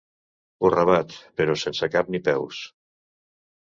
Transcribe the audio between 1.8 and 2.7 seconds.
cap ni peus.